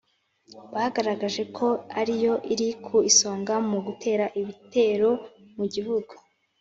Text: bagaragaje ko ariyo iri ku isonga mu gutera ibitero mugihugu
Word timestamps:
bagaragaje 0.73 1.43
ko 1.57 1.67
ariyo 1.99 2.33
iri 2.53 2.69
ku 2.85 2.95
isonga 3.09 3.53
mu 3.69 3.77
gutera 3.85 4.25
ibitero 4.39 5.09
mugihugu 5.57 6.13